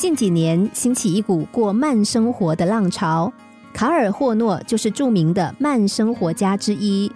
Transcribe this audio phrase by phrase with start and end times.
[0.00, 3.30] 近几年兴起一股过慢生活的浪潮，
[3.70, 7.12] 卡尔霍诺就是著名的慢生活家之一。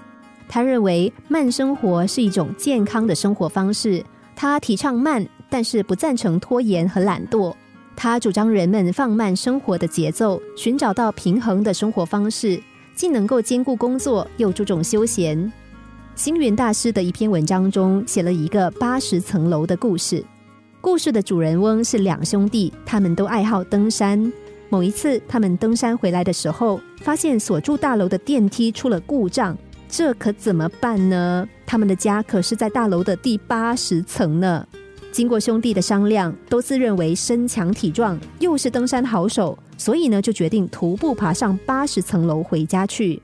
[0.47, 4.05] 他认为慢生活是一种健康的生活方式。
[4.37, 7.55] 他提倡慢，但是不赞成拖延和懒惰。
[7.97, 12.63] 他主张人们放慢生活的节奏，寻找到平衡的生活方式，
[12.95, 15.51] 既能够兼顾工作，又注重休闲。
[16.17, 20.23] 星云大师的一篇文章中写了一个八十层楼的故事。
[20.85, 24.31] 故事的主人翁是两兄弟，他们都爱好登山。
[24.69, 29.57] 某一次，他们登山回来的时候，发现所住大楼的电梯出了故障。
[29.89, 31.49] 这可怎么办呢？
[31.65, 34.69] 他们的家可是在大楼的第八十层呢。
[35.11, 43.23] 经过兄弟的商量，都自认为身强体壮，又是登山好手，所以呢，就决定徒步爬上八十层楼回家去。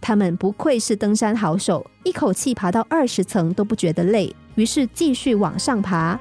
[0.00, 6.18] 他们不愧是登山好手，一口气爬到二十层都不觉得累，于是继续往上爬。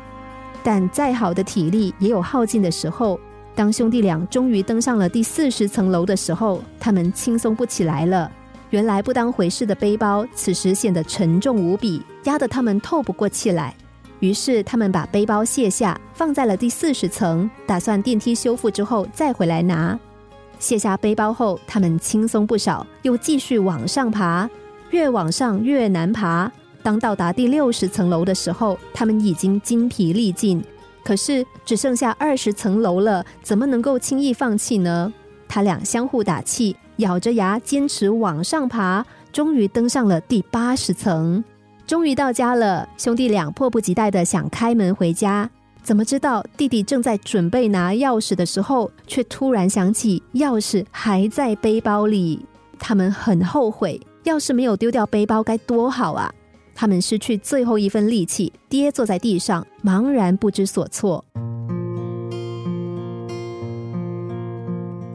[0.64, 3.20] 但再好的体力也有耗尽的时候。
[3.54, 8.32] 当兄弟俩终于登上了第四十层楼的时候，他们轻松不起来了。
[8.70, 13.76] 原来不当回事的背包，此时显得沉重无比，压得他们透不过气来。
[14.22, 20.00] 于是他们把背包卸下，放在了第四十层，打算电梯修复之后再回来拿。
[20.58, 24.50] 卸下背包后，他们轻松不少，又继续往上爬。
[24.92, 26.52] 越往上越难爬。
[26.84, 30.64] 当到达第六十层楼的时候，他们已经精疲力尽。
[31.04, 35.12] 可是只剩下二十层楼了，怎么能够轻易放弃呢？
[35.48, 36.76] 他俩相互打气。
[36.98, 41.44] 咬着牙坚持往上爬，终于登上了第八十层。
[41.88, 45.50] 终于到家了，兄弟俩迫不及待的想开门回家。
[45.82, 52.46] 怎么知道弟弟正在准备拿钥匙的时候，却突然想起钥匙还在背包里。
[52.78, 56.32] 他们很后悔，要是没有丢掉背包该多好啊！
[56.82, 61.24] 他们失去最后一份力气，跌坐在地上，茫然不知所措。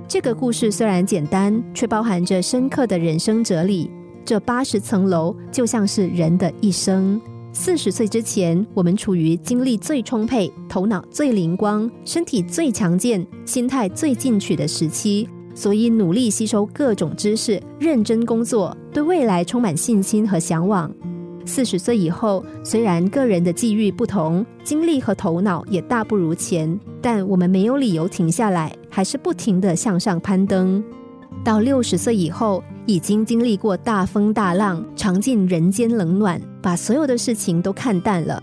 [0.06, 3.91] 这个故事虽然简单，却包含着深刻的人生哲理。
[4.24, 7.20] 这八十层楼就像是人的一生。
[7.52, 20.89] 四十岁之前，我们处于精力最充沛、头脑最灵光、身体最强健、心态最进取的时期，所以努力吸收各种知识，认真工作，对未来充满信心和向往。
[21.46, 30.83] 四十岁以后，虽然个人的际遇不同，精力和头脑也大不如前，但我们没有理由停下来，还是不停的向上攀登。
[31.45, 38.42] 到六十岁以后，已经经历过大风大浪，尝尽人间冷暖，把所有的事情都看淡了。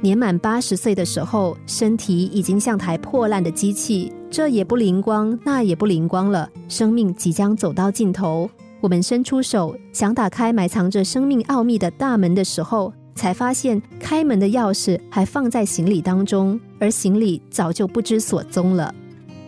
[0.00, 8.50] 年满八十岁的时候，身体已经像台破烂的机器，这也不灵光，那也不灵光了，生命即将走到尽头。
[8.84, 18.94] 我们伸出手想打开埋藏着生命奥秘的大门的时候，才发现开门的钥匙还放在行李当中，而行李早就不知所踪了。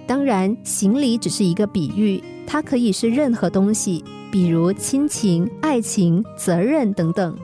[0.06, 4.02] 当然，行李只是一个比喻，它可以是任何东西，
[4.32, 7.36] 比如亲情、爱情、责任等等。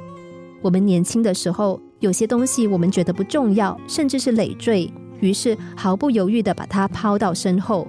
[0.62, 7.86] 我们年轻的时候，有些东西我们觉得不重要，甚至是累赘，于是毫不犹豫的把它抛到身后。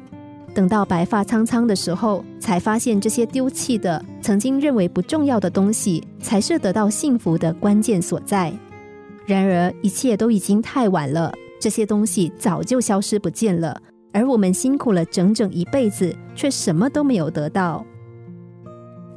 [0.53, 8.52] 等到白发苍苍的时候，才发现这些丢弃的、曾经认为不重要的东西，才是得到幸福的关键所在。
[9.26, 13.81] 然而，一切都已经太晚了，这些东西早就消失不见了，
[14.12, 17.86] 而我们辛苦了整整一辈子，却什么都没有得到。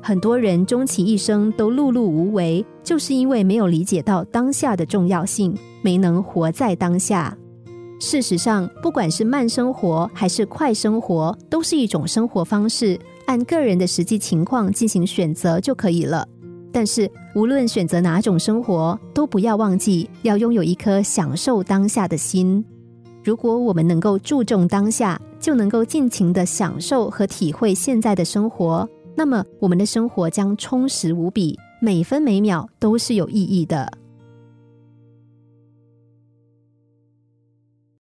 [0.01, 7.37] 很多人终其一生都碌碌无为，就是因为没有理解到当下的重要性，没能活在当下。
[7.99, 16.27] 事实上，不管是慢生活还是快生活，都是一种生活方式，按个人的实际情况进行选择就可以了。
[16.73, 22.65] 但是，无论选择哪种生活，都不要忘记要拥有一颗享受当下的心。
[23.25, 33.91] 如果我们能够注重当下，就能够尽情的享受和体会现在的生活，那么我们的生活将充实无比，每分每秒都是有意义的。